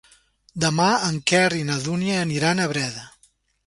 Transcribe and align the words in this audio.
Demà 0.63 0.87
en 1.09 1.21
Quer 1.33 1.45
i 1.59 1.63
na 1.69 1.79
Dúnia 1.87 2.19
aniran 2.27 2.67
a 2.67 2.71
Breda. 2.75 3.11